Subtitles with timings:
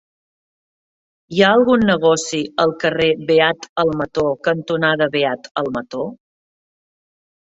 [1.33, 6.07] Hi ha algun negoci al carrer Beat Almató cantonada Beat Almató?